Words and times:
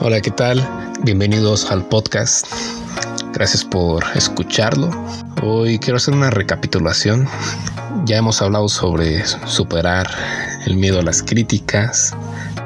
Hola, 0.00 0.20
¿qué 0.20 0.30
tal? 0.30 0.64
Bienvenidos 1.02 1.72
al 1.72 1.84
podcast. 1.84 2.46
Gracias 3.32 3.64
por 3.64 4.04
escucharlo. 4.14 4.90
Hoy 5.42 5.80
quiero 5.80 5.96
hacer 5.96 6.14
una 6.14 6.30
recapitulación. 6.30 7.28
Ya 8.04 8.18
hemos 8.18 8.40
hablado 8.40 8.68
sobre 8.68 9.26
superar 9.26 10.08
el 10.66 10.76
miedo 10.76 11.00
a 11.00 11.02
las 11.02 11.24
críticas, 11.24 12.14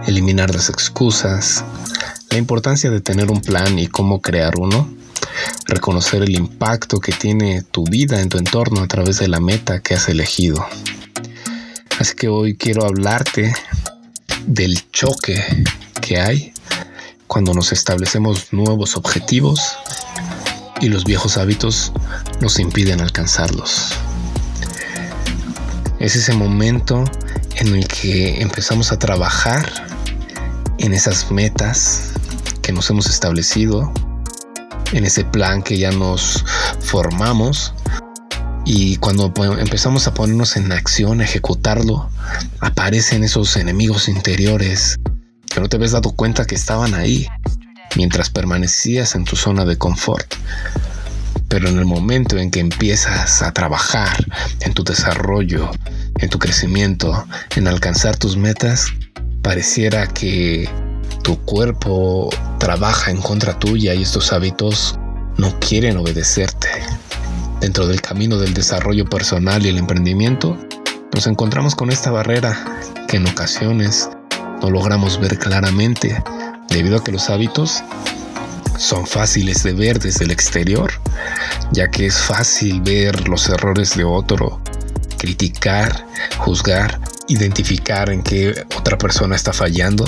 eliminar 0.07 0.55
las 0.55 0.69
excusas, 0.69 1.65
la 2.31 2.37
importancia 2.37 2.91
de 2.91 3.01
tener 3.01 3.31
un 3.31 3.41
plan 3.41 3.79
y 3.79 3.87
cómo 3.87 4.21
crear 4.21 4.59
uno, 4.59 4.87
reconocer 5.69 6.23
el 6.23 6.37
impacto 6.37 7.01
que 7.01 7.13
tiene 7.13 7.63
tu 7.63 7.85
vida 7.85 8.21
en 8.21 8.29
tu 8.29 8.37
entorno 8.37 8.83
a 8.83 8.89
través 8.89 9.19
de 9.19 9.29
la 9.29 9.41
meta 9.41 9.81
que 9.81 9.95
has 9.95 10.07
elegido. 10.11 10.67
Así 11.99 12.15
que 12.15 12.29
hoy 12.29 12.57
quiero 12.57 12.85
hablarte 12.85 13.55
del 14.45 14.79
choque 14.91 15.43
que 16.03 16.21
hay 16.21 16.52
cuando 17.33 17.55
nos 17.55 17.73
establecemos 17.73 18.53
nuevos 18.53 18.95
objetivos 18.95 19.79
y 20.83 20.91
los 20.91 21.07
viejos 21.07 21.39
hábitos 21.39 21.91
nos 22.43 22.59
impiden 22.59 23.01
alcanzarlos. 23.01 23.95
Es 25.99 26.15
ese 26.15 26.35
momento 26.35 27.05
en 27.57 27.75
el 27.75 27.89
que 27.89 28.43
empezamos 28.43 28.93
a 28.93 28.99
trabajar 28.99 29.67
en 30.77 30.93
esas 30.93 31.31
metas 31.31 32.11
que 32.61 32.71
nos 32.71 32.91
hemos 32.91 33.09
establecido, 33.09 33.91
en 34.93 35.07
ese 35.07 35.25
plan 35.25 35.63
que 35.63 35.79
ya 35.79 35.91
nos 35.91 36.45
formamos 36.81 37.73
y 38.67 38.97
cuando 38.97 39.33
empezamos 39.59 40.07
a 40.07 40.13
ponernos 40.13 40.59
en 40.59 40.71
acción, 40.71 41.23
ejecutarlo, 41.23 42.11
aparecen 42.61 43.25
esos 43.25 43.57
enemigos 43.57 44.11
interiores 44.11 44.99
que 45.53 45.61
no 45.61 45.69
te 45.69 45.77
habías 45.77 45.93
dado 45.93 46.13
cuenta 46.13 46.45
que 46.45 46.55
estaban 46.55 46.95
ahí 46.95 47.27
mientras 47.97 48.31
permanecías 48.31 49.15
en 49.15 49.25
tu 49.25 49.37
zona 49.37 49.65
de 49.65 49.77
confort. 49.77 50.35
Pero 51.49 51.69
en 51.69 51.79
el 51.79 51.85
momento 51.85 52.39
en 52.39 52.51
que 52.51 52.61
empiezas 52.61 53.43
a 53.43 53.53
trabajar 53.53 54.27
en 54.61 54.73
tu 54.73 54.83
desarrollo, 54.83 55.71
en 56.19 56.31
tu 56.31 56.39
crecimiento, 56.39 57.27
en 57.57 57.69
alcanzar 57.69 58.17
tus 58.17 58.37
metas, 58.37 58.87
pareciera 59.43 60.07
que 60.07 60.69
tu 61.23 61.39
cuerpo 61.45 62.31
trabaja 62.59 63.11
en 63.11 63.21
contra 63.21 63.59
tuya 63.59 63.95
y 63.95 64.03
estos 64.03 64.33
hábitos 64.33 64.99
no 65.37 65.59
quieren 65.61 65.99
obedecerte. 65.99 66.69
Dentro 67.61 67.87
del 67.87 68.01
camino 68.01 68.39
del 68.39 68.55
desarrollo 68.55 69.05
personal 69.05 69.65
y 69.65 69.69
el 69.69 69.79
emprendimiento, 69.79 70.57
nos 71.15 71.27
encontramos 71.27 71.75
con 71.75 71.91
esta 71.91 72.11
barrera 72.11 72.81
que 73.07 73.19
en 73.19 73.29
ocasiones 73.29 74.09
no 74.63 74.71
logramos 74.71 75.19
ver 75.19 75.39
claramente 75.39 76.23
debido 76.69 76.97
a 76.97 77.05
que 77.05 77.11
los 77.13 77.29
hábitos 77.31 77.83
son 78.79 79.07
fáciles 79.07 79.63
de 79.65 79.73
ver 79.73 79.99
desde 79.99 80.25
el 80.25 80.31
exterior, 80.31 80.93
ya 81.73 81.91
que 81.91 82.07
es 82.07 82.17
fácil 82.17 82.81
ver 82.81 83.29
los 83.29 83.49
errores 83.49 83.97
de 83.97 84.05
otro, 84.05 84.61
criticar, 85.19 86.07
juzgar, 86.39 87.01
identificar 87.29 88.11
en 88.11 88.23
qué 88.23 88.65
otra 88.79 88.97
persona 88.99 89.37
está 89.37 89.53
fallando. 89.53 90.05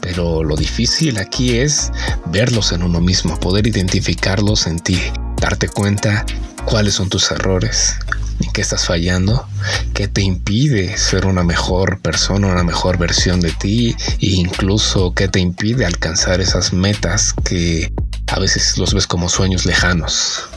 Pero 0.00 0.44
lo 0.44 0.56
difícil 0.56 1.18
aquí 1.18 1.58
es 1.58 1.90
verlos 2.26 2.72
en 2.72 2.82
uno 2.82 3.00
mismo, 3.00 3.40
poder 3.40 3.66
identificarlos 3.66 4.66
en 4.66 4.78
ti, 4.78 5.00
darte 5.38 5.68
cuenta 5.68 6.26
cuáles 6.66 6.94
son 6.94 7.08
tus 7.08 7.30
errores, 7.30 7.96
en 8.40 8.52
qué 8.52 8.60
estás 8.60 8.86
fallando, 8.86 9.46
qué 9.92 10.08
te 10.08 10.22
impide 10.22 10.96
ser 10.96 11.26
una 11.26 11.42
mejor 11.42 12.00
persona, 12.00 12.48
una 12.48 12.64
mejor 12.64 12.98
versión 12.98 13.40
de 13.40 13.52
ti 13.52 13.96
e 14.20 14.26
incluso 14.26 15.12
qué 15.14 15.28
te 15.28 15.40
impide 15.40 15.86
alcanzar 15.86 16.40
esas 16.40 16.72
metas 16.72 17.34
que 17.44 17.92
a 18.28 18.38
veces 18.38 18.78
los 18.78 18.94
ves 18.94 19.06
como 19.06 19.28
sueños 19.28 19.66
lejanos. 19.66 20.48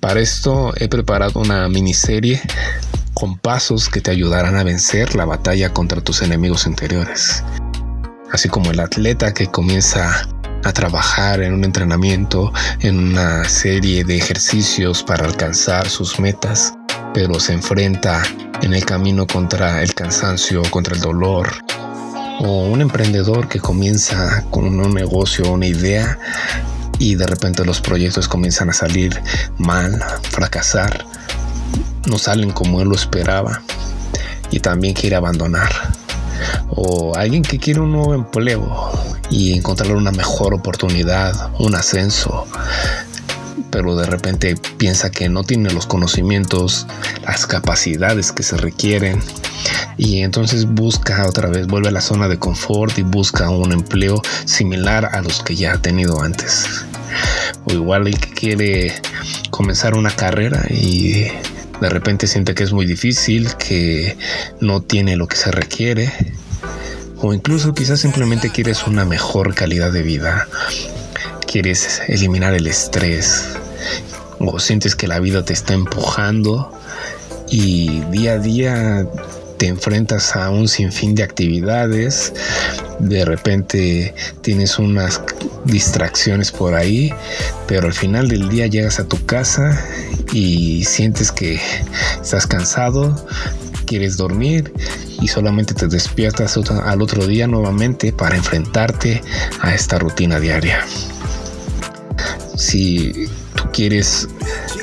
Para 0.00 0.20
esto 0.20 0.72
he 0.76 0.88
preparado 0.88 1.40
una 1.40 1.68
miniserie 1.68 2.40
con 3.12 3.38
pasos 3.38 3.88
que 3.88 4.00
te 4.00 4.10
ayudarán 4.10 4.56
a 4.56 4.64
vencer 4.64 5.14
la 5.14 5.26
batalla 5.26 5.72
contra 5.72 6.00
tus 6.00 6.22
enemigos 6.22 6.66
interiores. 6.66 7.44
Así 8.32 8.48
como 8.48 8.70
el 8.70 8.80
atleta 8.80 9.34
que 9.34 9.48
comienza 9.48 10.28
a 10.64 10.72
trabajar 10.72 11.42
en 11.42 11.54
un 11.54 11.64
entrenamiento, 11.64 12.52
en 12.80 12.98
una 12.98 13.48
serie 13.48 14.04
de 14.04 14.16
ejercicios 14.16 15.02
para 15.02 15.26
alcanzar 15.26 15.88
sus 15.88 16.18
metas, 16.18 16.74
pero 17.14 17.40
se 17.40 17.52
enfrenta 17.52 18.22
en 18.62 18.74
el 18.74 18.84
camino 18.84 19.26
contra 19.26 19.82
el 19.82 19.94
cansancio, 19.94 20.62
contra 20.70 20.94
el 20.94 21.00
dolor. 21.00 21.52
O 22.40 22.64
un 22.64 22.80
emprendedor 22.80 23.48
que 23.48 23.60
comienza 23.60 24.44
con 24.50 24.64
un 24.64 24.94
negocio, 24.94 25.50
una 25.50 25.66
idea 25.66 26.18
y 26.98 27.14
de 27.14 27.26
repente 27.26 27.64
los 27.64 27.80
proyectos 27.80 28.28
comienzan 28.28 28.70
a 28.70 28.72
salir 28.72 29.20
mal, 29.58 30.02
fracasar, 30.22 31.04
no 32.06 32.18
salen 32.18 32.50
como 32.50 32.80
él 32.80 32.88
lo 32.88 32.94
esperaba 32.94 33.62
y 34.50 34.60
también 34.60 34.94
quiere 34.94 35.16
abandonar. 35.16 35.70
O 36.68 37.14
alguien 37.16 37.42
que 37.42 37.58
quiere 37.58 37.80
un 37.80 37.92
nuevo 37.92 38.14
empleo 38.14 38.90
y 39.30 39.52
encontrar 39.56 39.92
una 39.92 40.12
mejor 40.12 40.54
oportunidad, 40.54 41.50
un 41.58 41.74
ascenso, 41.74 42.46
pero 43.70 43.96
de 43.96 44.06
repente 44.06 44.56
piensa 44.78 45.10
que 45.10 45.28
no 45.28 45.44
tiene 45.44 45.70
los 45.72 45.86
conocimientos, 45.86 46.86
las 47.22 47.46
capacidades 47.46 48.32
que 48.32 48.42
se 48.42 48.56
requieren 48.56 49.20
y 49.96 50.22
entonces 50.22 50.66
busca 50.66 51.26
otra 51.26 51.48
vez, 51.48 51.66
vuelve 51.66 51.88
a 51.88 51.92
la 51.92 52.00
zona 52.00 52.26
de 52.26 52.38
confort 52.38 52.98
y 52.98 53.02
busca 53.02 53.50
un 53.50 53.72
empleo 53.72 54.22
similar 54.44 55.10
a 55.12 55.20
los 55.20 55.42
que 55.42 55.54
ya 55.54 55.74
ha 55.74 55.82
tenido 55.82 56.22
antes. 56.22 56.66
O 57.66 57.72
igual 57.72 58.06
el 58.06 58.18
que 58.18 58.30
quiere 58.30 58.94
comenzar 59.50 59.94
una 59.94 60.10
carrera 60.10 60.64
y 60.70 61.26
de 61.80 61.88
repente 61.88 62.26
siente 62.26 62.54
que 62.54 62.62
es 62.62 62.72
muy 62.72 62.86
difícil, 62.86 63.54
que 63.56 64.16
no 64.60 64.82
tiene 64.82 65.16
lo 65.16 65.26
que 65.26 65.36
se 65.36 65.50
requiere 65.50 66.12
o 67.22 67.34
incluso 67.34 67.74
quizás 67.74 68.00
simplemente 68.00 68.50
quieres 68.50 68.86
una 68.86 69.04
mejor 69.04 69.54
calidad 69.54 69.92
de 69.92 70.02
vida, 70.02 70.48
quieres 71.46 72.00
eliminar 72.08 72.54
el 72.54 72.66
estrés 72.66 73.44
o 74.38 74.58
sientes 74.58 74.96
que 74.96 75.06
la 75.06 75.20
vida 75.20 75.44
te 75.44 75.52
está 75.52 75.74
empujando 75.74 76.72
y 77.48 78.00
día 78.10 78.32
a 78.32 78.38
día 78.38 79.06
te 79.60 79.66
enfrentas 79.66 80.36
a 80.36 80.48
un 80.48 80.68
sinfín 80.68 81.14
de 81.14 81.22
actividades, 81.22 82.32
de 82.98 83.26
repente 83.26 84.14
tienes 84.40 84.78
unas 84.78 85.20
distracciones 85.66 86.50
por 86.50 86.72
ahí, 86.72 87.12
pero 87.68 87.86
al 87.86 87.92
final 87.92 88.28
del 88.28 88.48
día 88.48 88.68
llegas 88.68 89.00
a 89.00 89.04
tu 89.06 89.22
casa 89.26 89.78
y 90.32 90.82
sientes 90.86 91.30
que 91.30 91.60
estás 92.22 92.46
cansado, 92.46 93.14
quieres 93.84 94.16
dormir 94.16 94.72
y 95.20 95.28
solamente 95.28 95.74
te 95.74 95.88
despiertas 95.88 96.56
al 96.56 97.02
otro 97.02 97.26
día 97.26 97.46
nuevamente 97.46 98.14
para 98.14 98.36
enfrentarte 98.36 99.20
a 99.60 99.74
esta 99.74 99.98
rutina 99.98 100.40
diaria. 100.40 100.86
Si 102.56 103.28
tú 103.56 103.64
quieres 103.74 104.26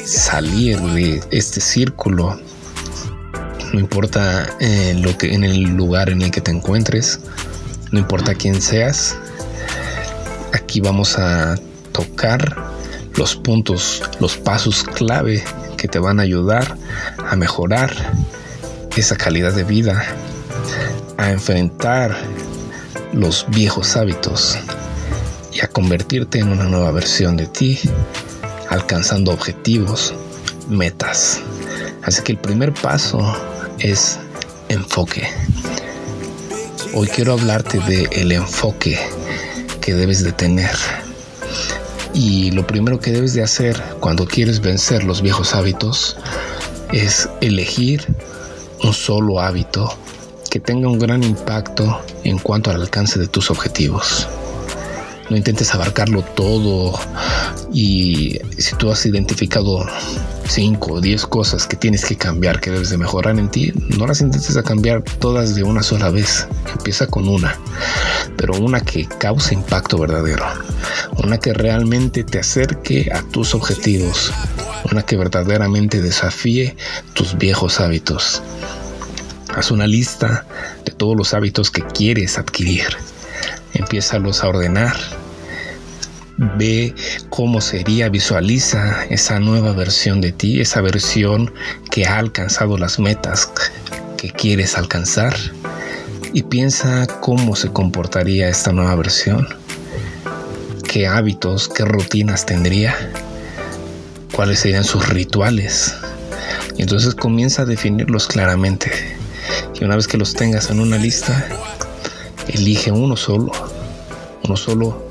salir 0.06 0.80
de 0.80 1.20
este 1.32 1.62
círculo, 1.62 2.40
no 3.74 3.80
importa 3.80 4.50
eh, 4.60 4.96
lo 5.02 5.18
que 5.18 5.34
en 5.34 5.44
el 5.44 5.64
lugar 5.64 6.10
en 6.10 6.22
el 6.22 6.32
que 6.32 6.42
te 6.42 6.52
encuentres, 6.52 7.20
no 7.92 8.00
importa 8.00 8.36
quién 8.36 8.62
seas, 8.62 9.18
aquí 10.54 10.80
vamos 10.82 11.18
a 11.18 11.56
tocar 11.92 12.56
los 13.16 13.36
puntos, 13.36 14.04
los 14.20 14.38
pasos 14.38 14.84
clave 14.84 15.44
que 15.78 15.88
te 15.88 16.00
van 16.00 16.20
a 16.20 16.24
ayudar 16.24 16.78
a 17.30 17.36
mejorar 17.36 17.92
esa 18.96 19.16
calidad 19.16 19.54
de 19.54 19.64
vida, 19.64 20.04
a 21.18 21.32
enfrentar 21.32 22.16
los 23.14 23.46
viejos 23.50 23.96
hábitos 23.96 24.58
y 25.54 25.62
a 25.62 25.68
convertirte 25.68 26.40
en 26.40 26.50
una 26.50 26.66
nueva 26.66 26.92
versión 26.92 27.38
de 27.38 27.48
ti, 27.48 27.80
alcanzando 28.70 29.32
objetivos, 29.32 30.14
metas. 30.70 31.42
Así 32.04 32.22
que 32.22 32.34
el 32.34 32.38
primer 32.38 32.74
paso 32.74 33.20
es 33.80 34.20
enfoque. 34.70 35.28
Hoy 36.94 37.08
quiero 37.08 37.34
hablarte 37.34 37.80
de 37.80 38.08
el 38.12 38.32
enfoque 38.32 38.98
que 39.82 39.94
debes 39.94 40.24
de 40.24 40.32
tener. 40.32 40.72
Y 42.14 42.52
lo 42.52 42.66
primero 42.66 43.00
que 43.00 43.12
debes 43.12 43.34
de 43.34 43.44
hacer 43.44 43.82
cuando 44.00 44.26
quieres 44.26 44.62
vencer 44.62 45.04
los 45.04 45.22
viejos 45.22 45.54
hábitos 45.54 46.18
es 46.92 47.30
elegir 47.42 48.06
un 48.84 48.94
solo 48.94 49.40
hábito 49.40 49.98
que 50.50 50.60
tenga 50.60 50.88
un 50.88 51.00
gran 51.00 51.24
impacto 51.24 52.02
en 52.24 52.40
cuanto 52.40 52.72
al 52.72 52.82
alcance 52.82 53.20
de 53.20 53.28
tus 53.28 53.52
objetivos. 53.52 54.28
No 55.30 55.36
intentes 55.36 55.74
abarcarlo 55.74 56.22
todo 56.22 56.98
y 57.74 58.40
si 58.58 58.76
tú 58.78 58.90
has 58.90 59.06
identificado 59.06 59.86
5 60.48 60.94
o 60.94 61.02
10 61.02 61.26
cosas 61.26 61.68
que 61.68 61.76
tienes 61.76 62.06
que 62.06 62.16
cambiar, 62.16 62.62
que 62.62 62.72
debes 62.72 62.90
de 62.90 62.98
mejorar 62.98 63.38
en 63.38 63.50
ti, 63.50 63.74
no 63.98 64.08
las 64.08 64.22
intentes 64.22 64.56
a 64.56 64.64
cambiar 64.64 65.04
todas 65.04 65.56
de 65.56 65.64
una 65.64 65.84
sola 65.84 66.10
vez. 66.10 66.48
Empieza 66.72 67.08
con 67.08 67.28
una, 67.28 67.58
pero 68.38 68.54
una 68.58 68.80
que 68.80 69.06
cause 69.06 69.54
impacto 69.54 69.98
verdadero, 69.98 70.46
una 71.24 71.38
que 71.38 71.54
realmente 71.54 72.24
te 72.24 72.40
acerque 72.40 73.10
a 73.14 73.22
tus 73.24 73.54
objetivos, 73.54 74.32
una 74.92 75.04
que 75.04 75.18
verdaderamente 75.18 76.02
desafíe 76.02 76.76
tus 77.14 77.38
viejos 77.38 77.82
hábitos. 77.82 78.42
Haz 79.56 79.72
una 79.72 79.88
lista 79.88 80.46
de 80.86 80.92
todos 80.92 81.18
los 81.18 81.34
hábitos 81.34 81.72
que 81.72 81.82
quieres 81.82 82.38
adquirir. 82.38 82.86
Empiézalos 83.78 84.44
a 84.44 84.50
ordenar 84.50 84.96
ve 86.38 86.94
cómo 87.30 87.62
sería, 87.62 88.10
visualiza 88.10 89.06
esa 89.10 89.40
nueva 89.40 89.74
versión 89.74 90.22
de 90.22 90.32
ti, 90.32 90.62
esa 90.62 90.82
versión 90.82 91.54
que 91.90 92.06
ha 92.06 92.18
alcanzado 92.18 92.78
las 92.78 93.00
metas 93.00 93.52
que 94.18 94.32
quieres 94.32 94.78
alcanzar 94.78 95.36
y 96.34 96.44
piensa 96.44 97.08
cómo 97.22 97.56
se 97.56 97.70
comportaría 97.70 98.50
esta 98.50 98.72
nueva 98.72 98.96
versión, 98.96 99.48
qué 100.88 101.08
hábitos, 101.08 101.70
qué 101.70 101.86
rutinas 101.86 102.46
tendría, 102.46 102.96
cuáles 104.34 104.60
serían 104.60 104.84
sus 104.84 105.10
rituales. 105.10 105.96
Y 106.78 106.84
entonces 106.84 107.16
comienza 107.16 107.64
a 107.64 107.66
definirlos 107.66 108.28
claramente. 108.28 108.92
Y 109.80 109.84
una 109.84 109.96
vez 109.96 110.08
que 110.08 110.18
los 110.18 110.36
tengas 110.36 110.70
en 110.70 110.80
una 110.80 110.98
lista, 110.98 111.48
elige 112.48 112.92
uno 112.92 113.16
solo, 113.16 113.52
uno 114.48 114.56
solo 114.56 115.06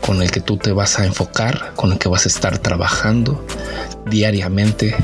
con 0.00 0.22
el 0.22 0.30
que 0.30 0.40
tú 0.40 0.56
te 0.56 0.72
vas 0.72 0.98
a 0.98 1.06
enfocar, 1.06 1.72
con 1.76 1.92
el 1.92 1.98
que 1.98 2.08
vas 2.08 2.26
a 2.26 2.28
estar 2.28 2.58
trabajando 2.58 3.44
diariamente 4.06 4.94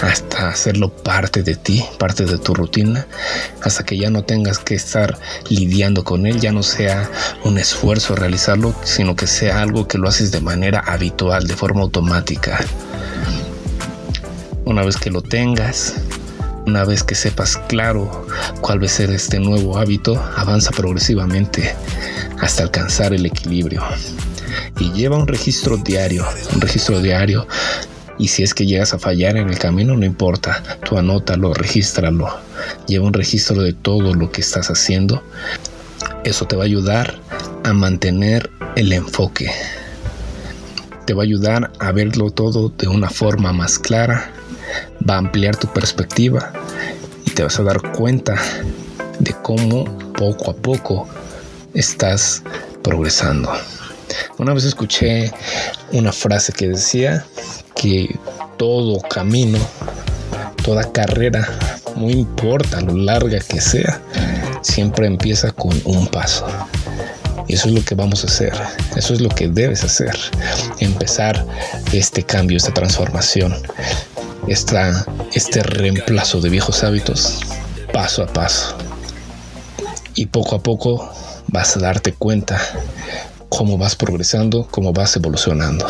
hasta 0.00 0.48
hacerlo 0.48 0.88
parte 0.90 1.44
de 1.44 1.54
ti, 1.54 1.84
parte 1.98 2.24
de 2.24 2.38
tu 2.38 2.54
rutina, 2.54 3.06
hasta 3.62 3.84
que 3.84 3.96
ya 3.96 4.10
no 4.10 4.24
tengas 4.24 4.58
que 4.58 4.74
estar 4.74 5.16
lidiando 5.48 6.02
con 6.02 6.26
él, 6.26 6.40
ya 6.40 6.50
no 6.50 6.64
sea 6.64 7.08
un 7.44 7.56
esfuerzo 7.56 8.16
realizarlo, 8.16 8.74
sino 8.82 9.14
que 9.14 9.28
sea 9.28 9.62
algo 9.62 9.86
que 9.86 9.98
lo 9.98 10.08
haces 10.08 10.32
de 10.32 10.40
manera 10.40 10.80
habitual, 10.80 11.46
de 11.46 11.54
forma 11.54 11.82
automática. 11.82 12.58
Una 14.64 14.82
vez 14.82 14.96
que 14.96 15.10
lo 15.10 15.22
tengas, 15.22 15.94
una 16.66 16.84
vez 16.84 17.04
que 17.04 17.14
sepas 17.14 17.56
claro 17.68 18.26
cuál 18.60 18.80
va 18.82 18.86
a 18.86 18.88
ser 18.88 19.10
este 19.10 19.38
nuevo 19.38 19.78
hábito, 19.78 20.20
avanza 20.36 20.70
progresivamente 20.70 21.74
hasta 22.42 22.64
alcanzar 22.64 23.14
el 23.14 23.24
equilibrio. 23.24 23.82
Y 24.78 24.92
lleva 24.92 25.16
un 25.16 25.28
registro 25.28 25.76
diario, 25.78 26.26
un 26.52 26.60
registro 26.60 27.00
diario. 27.00 27.46
Y 28.18 28.28
si 28.28 28.42
es 28.42 28.52
que 28.52 28.66
llegas 28.66 28.92
a 28.92 28.98
fallar 28.98 29.36
en 29.36 29.48
el 29.48 29.58
camino, 29.58 29.96
no 29.96 30.04
importa, 30.04 30.62
tú 30.84 30.98
anótalo, 30.98 31.54
regístralo. 31.54 32.28
Lleva 32.86 33.06
un 33.06 33.14
registro 33.14 33.62
de 33.62 33.72
todo 33.72 34.12
lo 34.12 34.30
que 34.30 34.40
estás 34.40 34.68
haciendo. 34.68 35.22
Eso 36.24 36.46
te 36.46 36.56
va 36.56 36.64
a 36.64 36.66
ayudar 36.66 37.18
a 37.64 37.72
mantener 37.72 38.50
el 38.76 38.92
enfoque. 38.92 39.50
Te 41.06 41.14
va 41.14 41.22
a 41.22 41.24
ayudar 41.24 41.72
a 41.78 41.92
verlo 41.92 42.30
todo 42.30 42.68
de 42.76 42.88
una 42.88 43.08
forma 43.08 43.52
más 43.52 43.78
clara 43.78 44.32
va 45.08 45.14
a 45.14 45.18
ampliar 45.18 45.56
tu 45.56 45.66
perspectiva 45.68 46.52
y 47.24 47.30
te 47.30 47.42
vas 47.42 47.58
a 47.58 47.62
dar 47.62 47.80
cuenta 47.92 48.36
de 49.18 49.34
cómo 49.42 49.84
poco 50.12 50.50
a 50.50 50.54
poco 50.54 51.08
estás 51.74 52.42
progresando. 52.82 53.52
Una 54.38 54.54
vez 54.54 54.64
escuché 54.64 55.32
una 55.92 56.12
frase 56.12 56.52
que 56.52 56.68
decía 56.68 57.24
que 57.74 58.18
todo 58.58 59.00
camino, 59.00 59.58
toda 60.64 60.90
carrera, 60.92 61.48
no 61.96 62.10
importa 62.10 62.80
lo 62.80 62.94
larga 62.94 63.38
que 63.40 63.60
sea, 63.60 64.00
siempre 64.62 65.06
empieza 65.06 65.50
con 65.52 65.80
un 65.84 66.06
paso. 66.08 66.46
Y 67.48 67.54
eso 67.54 67.68
es 67.68 67.74
lo 67.74 67.84
que 67.84 67.94
vamos 67.94 68.24
a 68.24 68.26
hacer. 68.28 68.52
Eso 68.96 69.14
es 69.14 69.20
lo 69.20 69.28
que 69.28 69.48
debes 69.48 69.84
hacer. 69.84 70.16
Empezar 70.78 71.44
este 71.92 72.22
cambio, 72.22 72.56
esta 72.56 72.72
transformación 72.72 73.54
este 74.46 75.62
reemplazo 75.62 76.40
de 76.40 76.50
viejos 76.50 76.82
hábitos 76.82 77.40
paso 77.92 78.22
a 78.22 78.26
paso. 78.26 78.76
Y 80.14 80.26
poco 80.26 80.56
a 80.56 80.62
poco 80.62 81.10
vas 81.52 81.76
a 81.76 81.80
darte 81.80 82.12
cuenta 82.12 82.60
cómo 83.48 83.78
vas 83.78 83.94
progresando, 83.94 84.66
cómo 84.70 84.92
vas 84.92 85.14
evolucionando. 85.16 85.86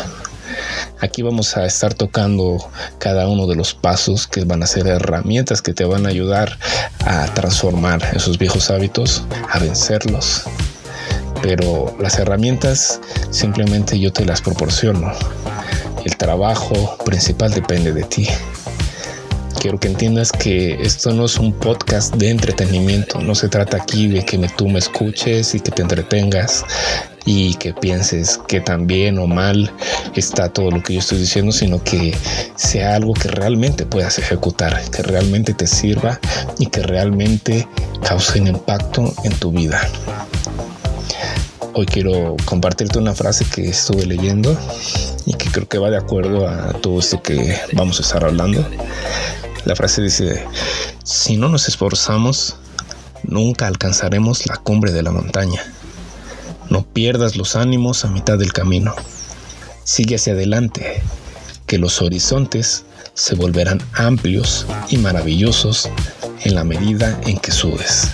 Aquí 0.99 1.21
vamos 1.21 1.57
a 1.57 1.65
estar 1.65 1.93
tocando 1.93 2.57
cada 2.99 3.27
uno 3.27 3.47
de 3.47 3.55
los 3.55 3.73
pasos 3.73 4.27
que 4.27 4.43
van 4.43 4.61
a 4.61 4.67
ser 4.67 4.87
herramientas 4.87 5.61
que 5.61 5.73
te 5.73 5.85
van 5.85 6.05
a 6.05 6.09
ayudar 6.09 6.57
a 7.05 7.25
transformar 7.33 8.01
esos 8.13 8.37
viejos 8.37 8.69
hábitos, 8.69 9.23
a 9.49 9.59
vencerlos. 9.59 10.43
Pero 11.41 11.95
las 11.99 12.19
herramientas 12.19 13.01
simplemente 13.31 13.99
yo 13.99 14.13
te 14.13 14.25
las 14.25 14.41
proporciono. 14.41 15.11
El 16.05 16.15
trabajo 16.17 16.97
principal 17.05 17.51
depende 17.51 17.93
de 17.93 18.03
ti. 18.03 18.27
Quiero 19.63 19.79
que 19.79 19.87
entiendas 19.87 20.33
que 20.33 20.73
esto 20.81 21.13
no 21.13 21.23
es 21.23 21.37
un 21.37 21.53
podcast 21.53 22.13
de 22.15 22.31
entretenimiento. 22.31 23.21
No 23.21 23.33
se 23.33 23.47
trata 23.47 23.77
aquí 23.77 24.09
de 24.09 24.25
que 24.25 24.37
tú 24.57 24.67
me 24.67 24.77
escuches 24.77 25.55
y 25.55 25.61
que 25.61 25.71
te 25.71 25.81
entretengas 25.81 26.65
y 27.23 27.53
que 27.53 27.73
pienses 27.73 28.41
que 28.45 28.59
tan 28.59 28.87
bien 28.87 29.17
o 29.19 29.25
mal 29.25 29.71
está 30.17 30.51
todo 30.51 30.69
lo 30.69 30.83
que 30.83 30.95
yo 30.95 30.99
estoy 30.99 31.19
diciendo, 31.19 31.53
sino 31.53 31.81
que 31.81 32.13
sea 32.57 32.95
algo 32.95 33.13
que 33.13 33.29
realmente 33.29 33.85
puedas 33.85 34.19
ejecutar, 34.19 34.83
que 34.91 35.01
realmente 35.01 35.53
te 35.53 35.65
sirva 35.65 36.19
y 36.59 36.65
que 36.65 36.83
realmente 36.83 37.65
cause 38.05 38.41
un 38.41 38.47
impacto 38.47 39.13
en 39.23 39.31
tu 39.35 39.51
vida. 39.51 39.79
Hoy 41.73 41.85
quiero 41.85 42.35
compartirte 42.43 42.99
una 42.99 43.15
frase 43.15 43.45
que 43.45 43.69
estuve 43.69 44.05
leyendo 44.05 44.59
y 45.25 45.35
que 45.35 45.49
creo 45.49 45.69
que 45.69 45.77
va 45.77 45.89
de 45.89 45.97
acuerdo 45.97 46.49
a 46.49 46.73
todo 46.73 46.99
esto 46.99 47.23
que 47.23 47.55
vamos 47.71 47.99
a 47.99 48.01
estar 48.01 48.25
hablando. 48.25 48.67
La 49.65 49.75
frase 49.75 50.01
dice, 50.01 50.45
si 51.03 51.37
no 51.37 51.47
nos 51.47 51.67
esforzamos, 51.69 52.57
nunca 53.23 53.67
alcanzaremos 53.67 54.45
la 54.47 54.57
cumbre 54.57 54.91
de 54.91 55.03
la 55.03 55.11
montaña. 55.11 55.63
No 56.69 56.83
pierdas 56.83 57.35
los 57.35 57.55
ánimos 57.55 58.03
a 58.03 58.09
mitad 58.09 58.37
del 58.37 58.51
camino. 58.51 58.93
Sigue 59.83 60.15
hacia 60.15 60.33
adelante, 60.33 61.01
que 61.65 61.77
los 61.77 62.01
horizontes 62.01 62.83
se 63.13 63.35
volverán 63.35 63.81
amplios 63.93 64.65
y 64.89 64.97
maravillosos 64.97 65.89
en 66.41 66.55
la 66.55 66.63
medida 66.63 67.19
en 67.25 67.37
que 67.37 67.51
subes. 67.51 68.09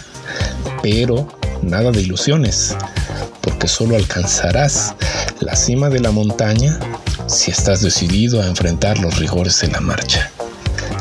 Pero 0.84 1.28
nada 1.62 1.92
de 1.92 2.02
ilusiones 2.02 2.76
porque 3.42 3.68
solo 3.68 3.96
alcanzarás 3.96 4.94
la 5.40 5.56
cima 5.56 5.90
de 5.90 6.00
la 6.00 6.12
montaña 6.12 6.80
si 7.28 7.52
estás 7.52 7.82
decidido 7.82 8.42
a 8.42 8.48
enfrentar 8.48 9.00
los 9.00 9.18
rigores 9.18 9.60
de 9.62 9.70
la 9.70 9.80
marcha. 9.80 10.32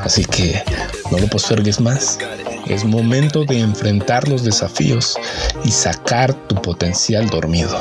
Así 0.02 0.24
que 0.24 0.62
no 1.10 1.18
lo 1.18 1.26
postergues 1.28 1.80
más. 1.80 2.18
Es 2.66 2.84
momento 2.84 3.44
de 3.44 3.60
enfrentar 3.60 4.28
los 4.28 4.44
desafíos 4.44 5.16
y 5.64 5.70
sacar 5.70 6.34
tu 6.48 6.56
potencial 6.60 7.28
dormido. 7.28 7.78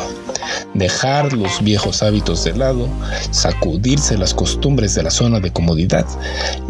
Dejar 0.73 1.33
los 1.33 1.61
viejos 1.61 2.03
hábitos 2.03 2.43
de 2.43 2.55
lado, 2.55 2.87
sacudirse 3.31 4.17
las 4.17 4.33
costumbres 4.33 4.95
de 4.95 5.03
la 5.03 5.11
zona 5.11 5.39
de 5.39 5.51
comodidad 5.51 6.05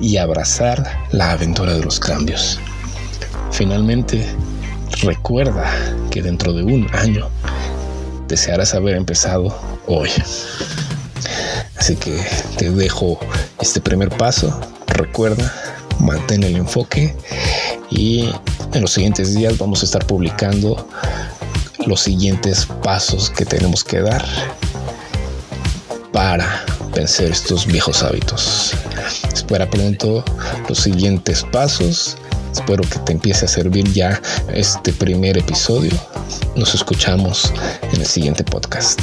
y 0.02 0.18
abrazar 0.18 0.84
la 1.12 1.32
aventura 1.32 1.74
de 1.74 1.84
los 1.84 2.00
cambios. 2.00 2.60
Finalmente, 3.52 4.26
recuerda 5.04 5.66
que 6.10 6.22
dentro 6.22 6.54
de 6.54 6.64
un 6.64 6.88
año 6.94 7.30
desearás 8.28 8.74
haber 8.74 8.96
empezado 8.96 9.56
hoy. 9.86 10.10
Así 11.78 11.96
que 11.96 12.20
te 12.58 12.72
dejo 12.72 13.20
este 13.60 13.80
primer 13.80 14.10
paso. 14.10 14.60
Recuerda, 14.98 15.54
mantén 16.00 16.44
el 16.44 16.56
enfoque 16.56 17.16
y 17.90 18.30
en 18.74 18.82
los 18.82 18.92
siguientes 18.92 19.36
días 19.36 19.58
vamos 19.58 19.82
a 19.82 19.86
estar 19.86 20.06
publicando 20.06 20.88
los 21.86 22.02
siguientes 22.02 22.66
pasos 22.84 23.30
que 23.30 23.46
tenemos 23.46 23.84
que 23.84 24.02
dar 24.02 24.26
para 26.12 26.66
vencer 26.96 27.32
estos 27.32 27.68
viejos 27.68 28.02
hábitos. 28.02 28.74
Espera 29.32 29.70
pronto 29.70 30.26
los 30.68 30.80
siguientes 30.80 31.46
pasos. 31.52 32.18
Espero 32.52 32.84
que 32.84 32.98
te 33.00 33.14
empiece 33.14 33.46
a 33.46 33.48
servir 33.48 33.92
ya 33.94 34.20
este 34.52 34.92
primer 34.94 35.38
episodio 35.38 35.92
nos 36.56 36.74
escuchamos 36.74 37.54
en 37.94 38.02
el 38.02 38.08
siguiente 38.08 38.44
podcast. 38.44 39.00